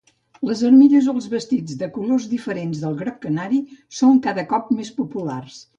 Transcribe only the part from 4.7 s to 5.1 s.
més